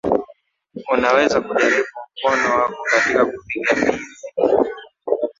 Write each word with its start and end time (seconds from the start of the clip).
Unaweza 0.93 1.41
kujaribu 1.41 1.87
mkono 2.17 2.55
wako 2.55 2.75
katika 2.91 3.25
kupiga 3.25 3.75
mbizi 3.75 4.27